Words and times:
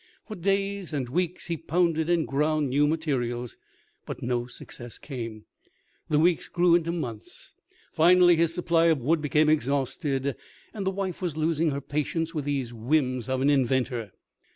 For 0.27 0.35
days 0.35 0.93
and 0.93 1.07
weeks 1.09 1.45
he 1.45 1.57
pounded 1.57 2.09
and 2.09 2.27
ground 2.27 2.69
new 2.71 2.87
materials; 2.87 3.55
but 4.07 4.23
no 4.23 4.47
success 4.47 4.97
came. 4.97 5.45
The 6.09 6.17
weeks 6.17 6.47
grew 6.47 6.73
into 6.73 6.91
months. 6.91 7.53
Finally 7.91 8.35
his 8.37 8.51
supply 8.51 8.87
of 8.87 8.97
wood 8.99 9.21
became 9.21 9.47
exhausted, 9.47 10.35
and 10.73 10.87
the 10.87 10.89
wife 10.89 11.21
was 11.21 11.37
losing 11.37 11.69
her 11.69 11.81
patience 11.81 12.33
with 12.33 12.45
these 12.45 12.73
whims 12.73 13.29
of 13.29 13.41
an 13.41 13.51
inventor. 13.51 14.11